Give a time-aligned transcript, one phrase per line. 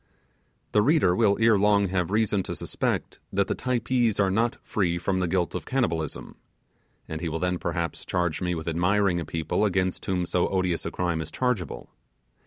[0.71, 4.97] The reader will ere long have reason to suspect that the Typees are not free
[4.97, 6.37] from the guilt of cannibalism;
[7.07, 10.87] and he will then, perhaps, charge me with admiring a people against whom so odious
[10.87, 11.91] a crime is chargeable.